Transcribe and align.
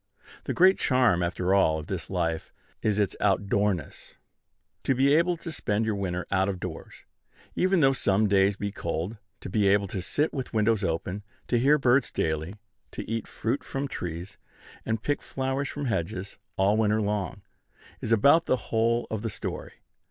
The 0.45 0.53
great 0.55 0.79
charm, 0.79 1.21
after 1.21 1.53
all, 1.53 1.77
of 1.77 1.85
this 1.85 2.09
life, 2.09 2.51
is 2.81 2.97
its 2.97 3.15
outdoorness. 3.21 4.15
To 4.85 4.95
be 4.95 5.13
able 5.13 5.37
to 5.37 5.51
spend 5.51 5.85
your 5.85 5.93
winter 5.93 6.25
out 6.31 6.49
of 6.49 6.59
doors, 6.59 7.05
even 7.55 7.81
though 7.81 7.93
some 7.93 8.27
days 8.27 8.57
be 8.57 8.71
cold; 8.71 9.17
to 9.41 9.47
be 9.47 9.67
able 9.67 9.85
to 9.89 10.01
sit 10.01 10.33
with 10.33 10.53
windows 10.55 10.83
open; 10.83 11.21
to 11.49 11.59
hear 11.59 11.77
birds 11.77 12.11
daily; 12.11 12.55
to 12.93 13.07
eat 13.07 13.27
fruit 13.27 13.63
from 13.63 13.87
trees, 13.87 14.39
and 14.87 15.03
pick 15.03 15.21
flowers 15.21 15.69
from 15.69 15.85
hedges, 15.85 16.39
all 16.57 16.77
winter 16.77 16.99
long, 16.99 17.43
is 18.01 18.11
about 18.11 18.47
the 18.47 18.57
whole 18.71 19.05
of 19.11 19.21
the 19.21 19.29
story. 19.29 19.73